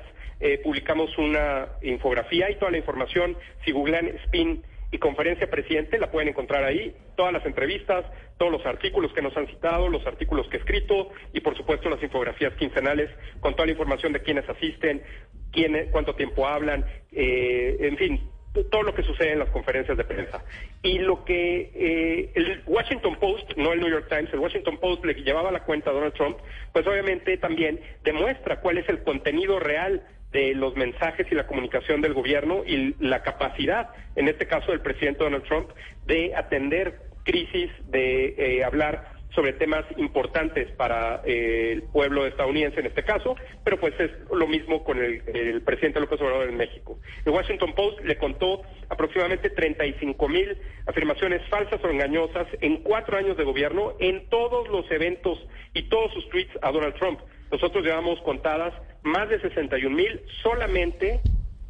publicamos 0.63 1.17
una 1.17 1.67
infografía 1.81 2.49
y 2.49 2.55
toda 2.55 2.71
la 2.71 2.77
información, 2.77 3.35
si 3.65 3.73
googlean 3.73 4.07
spin 4.23 4.63
y 4.91 4.97
conferencia 4.97 5.49
presidente, 5.49 5.99
la 5.99 6.11
pueden 6.11 6.29
encontrar 6.29 6.63
ahí, 6.63 6.95
todas 7.15 7.31
las 7.31 7.45
entrevistas, 7.45 8.05
todos 8.37 8.51
los 8.51 8.65
artículos 8.65 9.13
que 9.13 9.21
nos 9.21 9.35
han 9.37 9.47
citado, 9.47 9.87
los 9.87 10.05
artículos 10.07 10.47
que 10.47 10.57
he 10.57 10.59
escrito 10.59 11.09
y 11.33 11.41
por 11.41 11.55
supuesto 11.55 11.89
las 11.89 12.01
infografías 12.01 12.53
quincenales 12.55 13.09
con 13.39 13.53
toda 13.55 13.67
la 13.67 13.73
información 13.73 14.13
de 14.13 14.21
quiénes 14.21 14.47
asisten, 14.49 15.03
quién, 15.51 15.89
cuánto 15.91 16.15
tiempo 16.15 16.47
hablan, 16.47 16.85
eh, 17.11 17.77
en 17.81 17.97
fin, 17.97 18.29
todo 18.71 18.83
lo 18.83 18.95
que 18.95 19.03
sucede 19.03 19.33
en 19.33 19.39
las 19.39 19.49
conferencias 19.49 19.95
de 19.97 20.03
prensa. 20.03 20.43
Y 20.81 20.99
lo 20.99 21.23
que 21.23 21.71
eh, 21.73 22.31
el 22.33 22.63
Washington 22.65 23.17
Post, 23.19 23.53
no 23.57 23.73
el 23.73 23.79
New 23.79 23.89
York 23.89 24.07
Times, 24.09 24.33
el 24.33 24.39
Washington 24.39 24.77
Post 24.79 25.05
le 25.05 25.13
llevaba 25.13 25.51
la 25.51 25.63
cuenta 25.63 25.91
a 25.91 25.93
Donald 25.93 26.13
Trump, 26.13 26.37
pues 26.73 26.85
obviamente 26.87 27.37
también 27.37 27.79
demuestra 28.03 28.59
cuál 28.61 28.79
es 28.79 28.89
el 28.89 29.03
contenido 29.03 29.59
real 29.59 30.03
de 30.31 30.53
los 30.53 30.75
mensajes 30.75 31.27
y 31.31 31.35
la 31.35 31.47
comunicación 31.47 32.01
del 32.01 32.13
gobierno 32.13 32.63
y 32.65 32.95
la 32.99 33.23
capacidad, 33.23 33.89
en 34.15 34.27
este 34.27 34.47
caso 34.47 34.71
del 34.71 34.81
presidente 34.81 35.23
Donald 35.23 35.43
Trump, 35.43 35.69
de 36.05 36.35
atender 36.35 37.01
crisis, 37.23 37.69
de 37.87 38.35
eh, 38.37 38.63
hablar 38.63 39.19
sobre 39.35 39.53
temas 39.53 39.85
importantes 39.97 40.71
para 40.71 41.21
eh, 41.23 41.71
el 41.71 41.83
pueblo 41.83 42.25
estadounidense 42.25 42.79
en 42.79 42.87
este 42.87 43.03
caso, 43.03 43.35
pero 43.63 43.79
pues 43.79 43.93
es 43.99 44.11
lo 44.33 44.47
mismo 44.47 44.83
con 44.83 44.97
el, 44.97 45.21
el, 45.27 45.61
presidente 45.61 45.99
López 45.99 46.19
Obrador 46.21 46.49
en 46.49 46.57
México. 46.57 46.99
El 47.25 47.31
Washington 47.31 47.73
Post 47.75 48.01
le 48.01 48.17
contó 48.17 48.63
aproximadamente 48.89 49.51
35 49.51 50.27
mil 50.27 50.57
afirmaciones 50.87 51.47
falsas 51.49 51.79
o 51.83 51.89
engañosas 51.89 52.47
en 52.61 52.77
cuatro 52.77 53.17
años 53.17 53.37
de 53.37 53.43
gobierno 53.43 53.93
en 53.99 54.27
todos 54.29 54.67
los 54.67 54.89
eventos 54.91 55.37
y 55.73 55.83
todos 55.83 56.11
sus 56.13 56.27
tweets 56.29 56.57
a 56.61 56.71
Donald 56.71 56.95
Trump. 56.95 57.19
Nosotros 57.51 57.83
llevamos 57.83 58.19
contadas 58.21 58.73
más 59.03 59.29
de 59.29 59.39
61 59.39 59.95
mil 59.95 60.21
solamente 60.43 61.21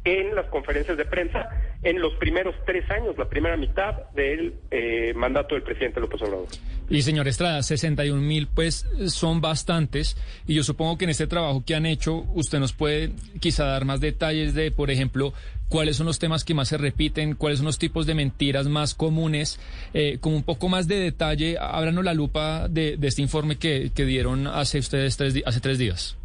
en 0.04 0.34
las 0.34 0.46
conferencias 0.46 0.96
de 0.96 1.04
prensa 1.04 1.48
en 1.82 2.00
los 2.00 2.14
primeros 2.14 2.54
tres 2.66 2.90
años, 2.90 3.16
la 3.18 3.28
primera 3.28 3.56
mitad 3.56 4.08
del 4.14 4.54
eh, 4.70 5.12
mandato 5.14 5.54
del 5.54 5.62
presidente 5.62 6.00
López 6.00 6.20
Obrador. 6.22 6.48
Y 6.88 7.02
señor 7.02 7.28
Estrada, 7.28 7.62
61 7.62 8.20
mil 8.20 8.48
pues 8.48 8.86
son 9.06 9.40
bastantes 9.40 10.16
y 10.46 10.54
yo 10.54 10.64
supongo 10.64 10.98
que 10.98 11.04
en 11.04 11.10
este 11.10 11.26
trabajo 11.26 11.62
que 11.64 11.74
han 11.74 11.86
hecho 11.86 12.24
usted 12.34 12.58
nos 12.58 12.72
puede 12.72 13.12
quizá 13.40 13.64
dar 13.64 13.84
más 13.84 14.00
detalles 14.00 14.54
de, 14.54 14.70
por 14.70 14.90
ejemplo, 14.90 15.32
cuáles 15.68 15.96
son 15.96 16.06
los 16.06 16.18
temas 16.18 16.44
que 16.44 16.52
más 16.52 16.68
se 16.68 16.76
repiten, 16.76 17.34
cuáles 17.34 17.60
son 17.60 17.66
los 17.66 17.78
tipos 17.78 18.04
de 18.06 18.14
mentiras 18.14 18.66
más 18.66 18.94
comunes, 18.94 19.60
eh, 19.94 20.18
con 20.20 20.34
un 20.34 20.42
poco 20.42 20.68
más 20.68 20.88
de 20.88 20.96
detalle, 20.96 21.56
ábranos 21.58 22.04
la 22.04 22.12
lupa 22.12 22.68
de, 22.68 22.98
este 23.00 23.22
informe 23.22 23.56
que, 23.56 23.90
dieron 23.94 24.46
hace 24.46 24.78
ustedes 24.78 25.16
tres, 25.16 25.40
hace 25.46 25.60
tres 25.60 25.78
días. 25.78 26.16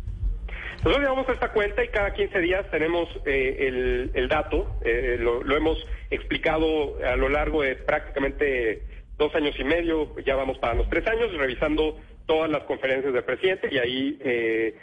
Nosotros 0.85 1.01
llevamos 1.09 1.27
esta 1.29 1.51
cuenta 1.51 1.83
y 1.83 1.87
cada 1.87 2.13
15 2.13 2.39
días 2.41 2.69
tenemos 2.69 3.09
eh, 3.25 4.11
el, 4.13 4.27
dato, 4.27 4.69
eh, 4.85 5.17
lo, 5.19 5.43
lo, 5.43 5.57
hemos 5.57 5.83
explicado 6.11 6.99
a 7.03 7.15
lo 7.15 7.27
largo 7.27 7.63
de 7.63 7.75
prácticamente 7.75 8.83
dos 9.17 9.33
años 9.33 9.55
y 9.57 9.63
medio, 9.63 10.15
ya 10.23 10.35
vamos 10.35 10.59
para 10.59 10.75
los 10.75 10.87
tres 10.87 11.07
años, 11.07 11.33
revisando 11.33 11.99
todas 12.27 12.51
las 12.51 12.65
conferencias 12.65 13.11
del 13.11 13.23
presidente 13.23 13.67
y 13.71 13.79
ahí 13.79 14.19
eh, 14.23 14.75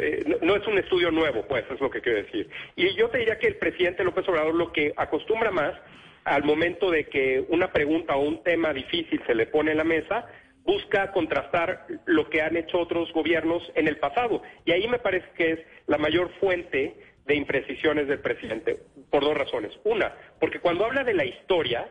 eh, 0.00 0.38
no, 0.42 0.54
es 0.54 0.64
un 0.64 0.78
estudio 0.78 1.10
nuevo, 1.10 1.42
pues, 1.48 1.64
es 1.68 1.80
lo 1.80 1.90
que 1.90 2.02
quiero 2.02 2.22
decir. 2.22 2.48
Y 2.76 2.94
yo 2.94 3.08
te 3.08 3.18
diría 3.18 3.40
que 3.40 3.48
el 3.48 3.56
presidente 3.56 4.04
López 4.04 4.28
Obrador 4.28 4.54
lo 4.54 4.70
que 4.70 4.92
acostumbra 4.96 5.50
más 5.50 5.74
al 6.22 6.44
momento 6.44 6.88
de 6.88 7.06
que 7.06 7.44
una 7.48 7.72
pregunta 7.72 8.14
o 8.14 8.22
un 8.22 8.44
tema 8.44 8.72
difícil 8.72 9.20
se 9.26 9.34
le 9.34 9.46
pone 9.46 9.72
en 9.72 9.78
la 9.78 9.84
mesa, 9.84 10.24
busca 10.68 11.12
contrastar 11.12 11.86
lo 12.04 12.28
que 12.28 12.42
han 12.42 12.54
hecho 12.54 12.78
otros 12.78 13.10
gobiernos 13.14 13.62
en 13.74 13.88
el 13.88 13.96
pasado. 13.96 14.42
Y 14.66 14.72
ahí 14.72 14.86
me 14.86 14.98
parece 14.98 15.26
que 15.34 15.52
es 15.52 15.60
la 15.86 15.96
mayor 15.96 16.30
fuente 16.40 16.94
de 17.24 17.34
imprecisiones 17.34 18.06
del 18.06 18.20
presidente, 18.20 18.78
por 19.10 19.24
dos 19.24 19.34
razones. 19.34 19.72
Una, 19.84 20.12
porque 20.38 20.60
cuando 20.60 20.84
habla 20.84 21.04
de 21.04 21.14
la 21.14 21.24
historia, 21.24 21.88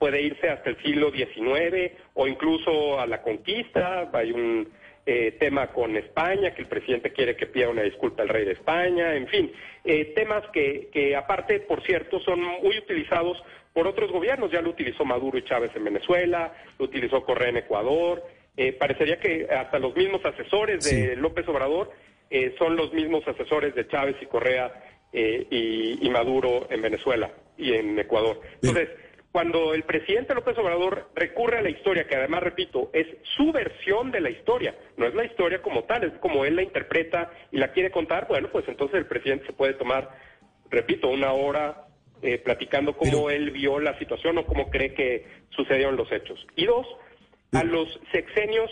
puede 0.00 0.20
irse 0.20 0.48
hasta 0.48 0.70
el 0.70 0.82
siglo 0.82 1.12
XIX 1.12 1.92
o 2.14 2.26
incluso 2.26 2.98
a 2.98 3.06
la 3.06 3.22
conquista. 3.22 4.10
Hay 4.12 4.32
un 4.32 4.68
eh, 5.10 5.32
tema 5.40 5.68
con 5.68 5.96
España, 5.96 6.52
que 6.52 6.60
el 6.60 6.68
presidente 6.68 7.14
quiere 7.14 7.34
que 7.34 7.46
pida 7.46 7.70
una 7.70 7.80
disculpa 7.80 8.22
al 8.22 8.28
rey 8.28 8.44
de 8.44 8.52
España, 8.52 9.14
en 9.14 9.26
fin, 9.26 9.50
eh, 9.82 10.12
temas 10.14 10.44
que, 10.52 10.90
que 10.92 11.16
aparte, 11.16 11.60
por 11.60 11.82
cierto, 11.82 12.20
son 12.20 12.42
muy 12.42 12.76
utilizados 12.76 13.42
por 13.72 13.86
otros 13.86 14.12
gobiernos. 14.12 14.52
Ya 14.52 14.60
lo 14.60 14.68
utilizó 14.68 15.06
Maduro 15.06 15.38
y 15.38 15.44
Chávez 15.44 15.70
en 15.74 15.84
Venezuela, 15.84 16.52
lo 16.78 16.84
utilizó 16.84 17.24
Correa 17.24 17.48
en 17.48 17.56
Ecuador. 17.56 18.22
Eh, 18.54 18.74
parecería 18.74 19.18
que 19.18 19.48
hasta 19.50 19.78
los 19.78 19.96
mismos 19.96 20.22
asesores 20.26 20.84
de 20.84 21.16
López 21.16 21.48
Obrador 21.48 21.90
son 22.58 22.76
los 22.76 22.92
mismos 22.92 23.26
asesores 23.26 23.74
de 23.74 23.88
Chávez 23.88 24.16
y 24.20 24.26
Correa 24.26 24.70
y, 25.10 26.06
y, 26.06 26.10
Maduro 26.10 26.66
en 26.68 26.82
Venezuela 26.82 27.30
y 27.56 27.72
en 27.72 27.98
Ecuador. 27.98 28.42
Entonces, 28.60 28.90
cuando 29.32 29.74
el 29.74 29.82
presidente 29.82 30.34
López 30.34 30.56
Obrador 30.58 31.10
recurre 31.14 31.58
a 31.58 31.62
la 31.62 31.70
historia, 31.70 32.06
que 32.06 32.16
además, 32.16 32.42
repito, 32.42 32.90
es 32.92 33.06
su 33.36 33.52
versión 33.52 34.10
de 34.10 34.20
la 34.20 34.30
historia, 34.30 34.74
no 34.96 35.06
es 35.06 35.14
la 35.14 35.24
historia 35.24 35.60
como 35.60 35.84
tal, 35.84 36.04
es 36.04 36.12
como 36.20 36.44
él 36.44 36.56
la 36.56 36.62
interpreta 36.62 37.30
y 37.52 37.58
la 37.58 37.72
quiere 37.72 37.90
contar, 37.90 38.26
bueno, 38.26 38.48
pues 38.50 38.66
entonces 38.68 38.98
el 38.98 39.06
presidente 39.06 39.46
se 39.46 39.52
puede 39.52 39.74
tomar, 39.74 40.10
repito, 40.70 41.08
una 41.08 41.32
hora 41.32 41.88
eh, 42.22 42.38
platicando 42.38 42.96
cómo 42.96 43.30
él 43.30 43.50
vio 43.50 43.78
la 43.78 43.98
situación 43.98 44.38
o 44.38 44.46
cómo 44.46 44.70
cree 44.70 44.94
que 44.94 45.26
sucedieron 45.50 45.96
los 45.96 46.10
hechos. 46.10 46.44
Y 46.56 46.64
dos, 46.64 46.86
a 47.52 47.64
los 47.64 48.00
sexenios 48.12 48.70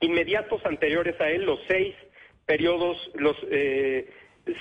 inmediatos 0.00 0.64
anteriores 0.66 1.18
a 1.20 1.30
él, 1.30 1.44
los 1.44 1.60
seis 1.66 1.94
periodos, 2.46 2.96
los... 3.14 3.36
Eh, 3.50 4.10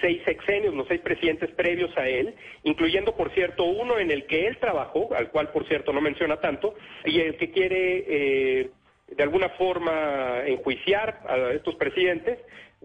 seis 0.01 0.21
sexenios, 0.25 0.73
los 0.73 0.87
seis 0.87 1.01
presidentes 1.01 1.49
previos 1.51 1.95
a 1.97 2.07
él, 2.07 2.35
incluyendo, 2.63 3.15
por 3.15 3.33
cierto, 3.33 3.63
uno 3.65 3.99
en 3.99 4.11
el 4.11 4.25
que 4.25 4.47
él 4.47 4.57
trabajó, 4.59 5.13
al 5.15 5.29
cual, 5.29 5.49
por 5.51 5.67
cierto, 5.67 5.93
no 5.93 6.01
menciona 6.01 6.37
tanto, 6.37 6.75
y 7.05 7.19
el 7.19 7.37
que 7.37 7.51
quiere, 7.51 8.05
eh, 8.07 8.69
de 9.07 9.23
alguna 9.23 9.49
forma, 9.49 10.41
enjuiciar 10.45 11.21
a 11.27 11.51
estos 11.51 11.75
presidentes. 11.75 12.39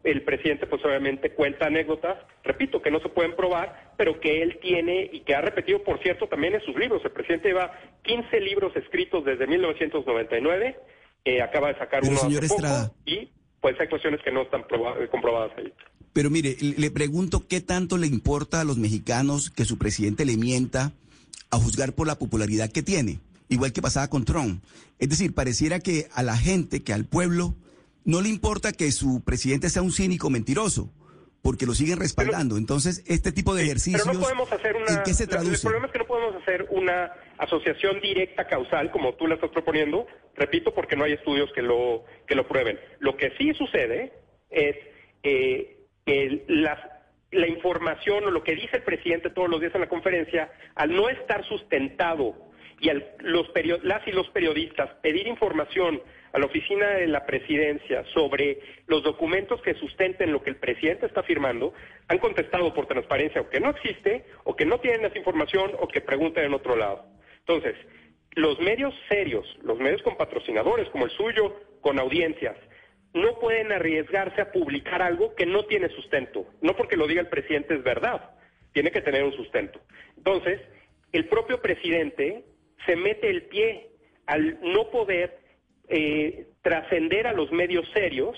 El 0.04 0.22
presidente, 0.22 0.66
pues 0.66 0.84
obviamente, 0.84 1.30
cuenta 1.30 1.66
anécdotas, 1.66 2.18
repito, 2.42 2.80
que 2.80 2.90
no 2.90 2.98
se 3.00 3.08
pueden 3.08 3.36
probar, 3.36 3.92
pero 3.96 4.18
que 4.18 4.42
él 4.42 4.58
tiene 4.60 5.08
y 5.12 5.20
que 5.20 5.34
ha 5.34 5.40
repetido, 5.40 5.82
por 5.84 6.02
cierto, 6.02 6.26
también 6.26 6.54
en 6.54 6.60
sus 6.62 6.76
libros. 6.76 7.04
El 7.04 7.12
presidente 7.12 7.48
lleva 7.48 7.78
15 8.02 8.40
libros 8.40 8.74
escritos 8.74 9.24
desde 9.24 9.46
1999, 9.46 10.76
eh, 11.24 11.42
acaba 11.42 11.68
de 11.68 11.78
sacar 11.78 12.02
uno 12.02 12.16
hace 12.16 12.48
poco, 12.48 12.94
y 13.04 13.28
pues 13.60 13.78
hay 13.78 13.86
cuestiones 13.86 14.20
que 14.22 14.32
no 14.32 14.42
están 14.42 14.64
comprobadas 15.10 15.52
ahí. 15.56 15.72
Pero 16.12 16.28
mire, 16.28 16.56
le 16.60 16.90
pregunto 16.90 17.46
qué 17.48 17.60
tanto 17.60 17.96
le 17.96 18.06
importa 18.06 18.60
a 18.60 18.64
los 18.64 18.76
mexicanos 18.76 19.50
que 19.50 19.64
su 19.64 19.78
presidente 19.78 20.24
le 20.24 20.36
mienta 20.36 20.92
a 21.50 21.56
juzgar 21.56 21.94
por 21.94 22.06
la 22.06 22.18
popularidad 22.18 22.70
que 22.70 22.82
tiene, 22.82 23.18
igual 23.48 23.72
que 23.72 23.82
pasaba 23.82 24.08
con 24.08 24.24
Trump. 24.24 24.62
Es 24.98 25.08
decir, 25.08 25.34
pareciera 25.34 25.80
que 25.80 26.08
a 26.12 26.22
la 26.22 26.36
gente, 26.36 26.82
que 26.82 26.92
al 26.92 27.06
pueblo, 27.06 27.54
no 28.04 28.20
le 28.20 28.28
importa 28.28 28.72
que 28.72 28.90
su 28.92 29.22
presidente 29.22 29.70
sea 29.70 29.82
un 29.82 29.92
cínico 29.92 30.28
mentiroso, 30.28 30.90
porque 31.40 31.64
lo 31.64 31.74
siguen 31.74 31.98
respaldando. 31.98 32.58
Entonces, 32.58 33.02
este 33.06 33.32
tipo 33.32 33.54
de 33.54 33.64
ejercicios, 33.64 34.02
pero 34.04 34.14
no 34.14 34.20
podemos 34.20 34.52
hacer 34.52 34.76
una, 34.76 34.94
¿en 34.94 35.02
qué 35.04 35.14
se 35.14 35.26
traduce? 35.26 35.54
El 35.54 35.60
problema 35.60 35.86
es 35.86 35.92
que 35.92 35.98
no 35.98 36.06
podemos 36.06 36.42
hacer 36.42 36.68
una 36.70 37.10
asociación 37.38 38.00
directa 38.00 38.46
causal 38.46 38.90
como 38.90 39.14
tú 39.14 39.26
la 39.26 39.36
estás 39.36 39.50
proponiendo, 39.50 40.06
repito, 40.36 40.74
porque 40.74 40.94
no 40.94 41.04
hay 41.04 41.14
estudios 41.14 41.50
que 41.54 41.62
lo, 41.62 42.04
que 42.26 42.34
lo 42.34 42.46
prueben. 42.46 42.78
Lo 43.00 43.16
que 43.16 43.32
sí 43.38 43.54
sucede 43.54 44.12
es... 44.50 44.76
Eh, 45.22 45.78
la 46.06 47.48
información 47.48 48.24
o 48.24 48.30
lo 48.30 48.42
que 48.42 48.54
dice 48.54 48.76
el 48.76 48.82
presidente 48.82 49.30
todos 49.30 49.48
los 49.48 49.60
días 49.60 49.74
en 49.74 49.82
la 49.82 49.88
conferencia, 49.88 50.50
al 50.74 50.94
no 50.94 51.08
estar 51.08 51.44
sustentado 51.44 52.52
y 52.80 52.88
al, 52.88 53.06
los 53.20 53.48
las 53.82 54.06
y 54.06 54.12
los 54.12 54.28
periodistas 54.30 54.90
pedir 55.02 55.28
información 55.28 56.02
a 56.32 56.38
la 56.38 56.46
oficina 56.46 56.88
de 56.88 57.06
la 57.06 57.24
presidencia 57.26 58.04
sobre 58.12 58.58
los 58.86 59.02
documentos 59.02 59.62
que 59.62 59.74
sustenten 59.74 60.32
lo 60.32 60.42
que 60.42 60.50
el 60.50 60.56
presidente 60.56 61.06
está 61.06 61.22
firmando, 61.22 61.74
han 62.08 62.18
contestado 62.18 62.74
por 62.74 62.86
transparencia 62.86 63.40
o 63.40 63.48
que 63.48 63.60
no 63.60 63.70
existe, 63.70 64.24
o 64.44 64.56
que 64.56 64.64
no 64.64 64.80
tienen 64.80 65.04
esa 65.04 65.18
información, 65.18 65.72
o 65.78 65.88
que 65.88 66.00
preguntan 66.00 66.44
en 66.44 66.54
otro 66.54 66.74
lado. 66.74 67.06
Entonces, 67.40 67.76
los 68.34 68.58
medios 68.60 68.94
serios, 69.08 69.46
los 69.62 69.78
medios 69.78 70.02
con 70.02 70.16
patrocinadores 70.16 70.88
como 70.88 71.04
el 71.04 71.10
suyo, 71.12 71.54
con 71.80 71.98
audiencias, 71.98 72.56
no 73.14 73.38
pueden 73.38 73.72
arriesgarse 73.72 74.40
a 74.40 74.52
publicar 74.52 75.02
algo 75.02 75.34
que 75.34 75.46
no 75.46 75.64
tiene 75.64 75.88
sustento. 75.90 76.46
No 76.60 76.76
porque 76.76 76.96
lo 76.96 77.06
diga 77.06 77.20
el 77.20 77.28
presidente 77.28 77.74
es 77.74 77.82
verdad, 77.82 78.30
tiene 78.72 78.90
que 78.90 79.02
tener 79.02 79.22
un 79.24 79.32
sustento. 79.32 79.80
Entonces, 80.16 80.60
el 81.12 81.26
propio 81.26 81.60
presidente 81.60 82.44
se 82.86 82.96
mete 82.96 83.28
el 83.28 83.42
pie 83.44 83.90
al 84.26 84.58
no 84.62 84.90
poder 84.90 85.38
eh, 85.88 86.46
trascender 86.62 87.26
a 87.26 87.32
los 87.32 87.52
medios 87.52 87.86
serios 87.92 88.36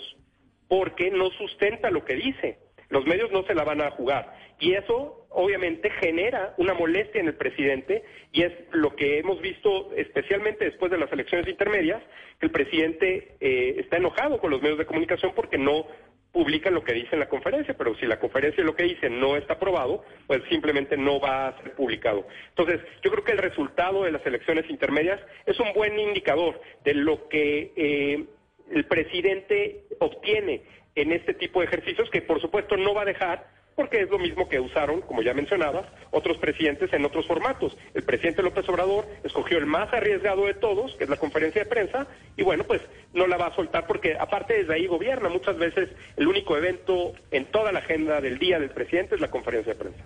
porque 0.68 1.10
no 1.10 1.30
sustenta 1.30 1.90
lo 1.90 2.04
que 2.04 2.14
dice. 2.14 2.58
Los 2.88 3.06
medios 3.06 3.30
no 3.30 3.44
se 3.44 3.54
la 3.54 3.64
van 3.64 3.80
a 3.80 3.90
jugar. 3.92 4.34
Y 4.58 4.74
eso 4.74 5.26
obviamente 5.30 5.90
genera 5.90 6.54
una 6.58 6.74
molestia 6.74 7.20
en 7.20 7.26
el 7.26 7.34
presidente 7.34 8.04
y 8.32 8.42
es 8.42 8.52
lo 8.70 8.94
que 8.94 9.18
hemos 9.18 9.40
visto 9.40 9.92
especialmente 9.96 10.64
después 10.64 10.90
de 10.90 10.98
las 10.98 11.12
elecciones 11.12 11.48
intermedias, 11.48 12.02
que 12.38 12.46
el 12.46 12.52
presidente 12.52 13.36
eh, 13.40 13.76
está 13.78 13.96
enojado 13.96 14.38
con 14.38 14.50
los 14.50 14.62
medios 14.62 14.78
de 14.78 14.86
comunicación 14.86 15.32
porque 15.34 15.58
no 15.58 15.86
publican 16.34 16.74
lo 16.74 16.82
que 16.82 16.92
dice 16.92 17.10
en 17.12 17.20
la 17.20 17.28
conferencia, 17.28 17.74
pero 17.78 17.94
si 17.96 18.06
la 18.06 18.18
conferencia 18.18 18.64
lo 18.64 18.74
que 18.74 18.82
dice 18.82 19.08
no 19.08 19.36
está 19.36 19.54
aprobado, 19.54 20.04
pues 20.26 20.42
simplemente 20.48 20.96
no 20.96 21.20
va 21.20 21.48
a 21.48 21.62
ser 21.62 21.74
publicado. 21.74 22.26
Entonces, 22.48 22.80
yo 23.04 23.10
creo 23.12 23.22
que 23.22 23.32
el 23.32 23.38
resultado 23.38 24.02
de 24.02 24.10
las 24.10 24.26
elecciones 24.26 24.68
intermedias 24.68 25.20
es 25.46 25.58
un 25.60 25.72
buen 25.72 25.96
indicador 25.96 26.60
de 26.84 26.94
lo 26.94 27.28
que 27.28 27.72
eh, 27.76 28.24
el 28.72 28.84
presidente 28.86 29.84
obtiene 30.00 30.62
en 30.96 31.12
este 31.12 31.34
tipo 31.34 31.60
de 31.60 31.66
ejercicios 31.66 32.10
que 32.10 32.22
por 32.22 32.40
supuesto 32.40 32.76
no 32.76 32.94
va 32.94 33.02
a 33.02 33.06
dejar 33.06 33.46
porque 33.76 34.02
es 34.02 34.10
lo 34.10 34.18
mismo 34.18 34.48
que 34.48 34.60
usaron, 34.60 35.00
como 35.02 35.22
ya 35.22 35.34
mencionabas, 35.34 35.86
otros 36.10 36.38
presidentes 36.38 36.92
en 36.92 37.04
otros 37.04 37.26
formatos. 37.26 37.76
El 37.94 38.02
presidente 38.02 38.42
López 38.42 38.68
Obrador 38.68 39.06
escogió 39.22 39.58
el 39.58 39.66
más 39.66 39.92
arriesgado 39.92 40.46
de 40.46 40.54
todos, 40.54 40.94
que 40.96 41.04
es 41.04 41.10
la 41.10 41.16
conferencia 41.16 41.64
de 41.64 41.70
prensa, 41.70 42.06
y 42.36 42.42
bueno, 42.42 42.64
pues 42.64 42.82
no 43.12 43.26
la 43.26 43.36
va 43.36 43.46
a 43.46 43.54
soltar 43.54 43.86
porque 43.86 44.16
aparte 44.18 44.54
desde 44.54 44.74
ahí 44.74 44.86
gobierna. 44.86 45.28
Muchas 45.28 45.56
veces 45.56 45.90
el 46.16 46.26
único 46.26 46.56
evento 46.56 47.12
en 47.30 47.46
toda 47.46 47.72
la 47.72 47.80
agenda 47.80 48.20
del 48.20 48.38
día 48.38 48.58
del 48.58 48.70
presidente 48.70 49.14
es 49.14 49.20
la 49.20 49.30
conferencia 49.30 49.72
de 49.72 49.78
prensa. 49.78 50.04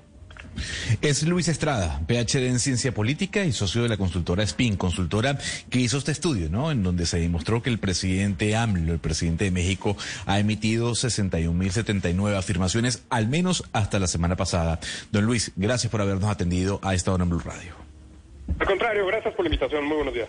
Es 1.03 1.23
Luis 1.23 1.49
Estrada, 1.49 2.00
PhD 2.07 2.47
en 2.47 2.59
Ciencia 2.59 2.93
Política 2.93 3.45
y 3.45 3.53
socio 3.53 3.83
de 3.83 3.88
la 3.88 3.97
consultora 3.97 4.47
SPIN, 4.47 4.77
consultora 4.77 5.38
que 5.71 5.81
hizo 5.81 5.99
este 5.99 6.12
estudio, 6.12 6.49
¿no? 6.50 6.71
En 6.71 6.83
donde 6.83 7.07
se 7.07 7.19
demostró 7.19 7.62
que 7.62 7.71
el 7.71 7.79
presidente 7.79 8.57
AMLO, 8.57 8.93
el 8.93 8.99
presidente 8.99 9.45
de 9.45 9.50
México, 9.50 9.97
ha 10.27 10.38
emitido 10.38 10.93
61.079 10.93 12.37
afirmaciones, 12.37 13.05
al 13.11 13.29
menos 13.29 13.65
hasta 13.73 13.99
la 13.99 14.07
semana 14.07 14.37
pasada. 14.37 14.81
Don 15.12 15.25
Luis, 15.25 15.53
gracias 15.57 15.91
por 15.91 16.00
habernos 16.00 16.31
atendido 16.31 16.81
a 16.83 16.95
esta 16.95 17.12
hora 17.12 17.25
en 17.25 17.31
Blue 17.31 17.41
Radio. 17.41 17.75
Al 18.59 18.67
contrario, 18.67 19.07
gracias 19.07 19.35
por 19.35 19.45
la 19.45 19.49
invitación. 19.49 19.85
Muy 19.85 19.97
buenos 19.97 20.15
días. 20.15 20.29